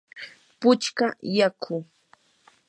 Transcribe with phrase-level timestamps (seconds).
[0.59, 1.07] puchka
[1.37, 1.75] yaku.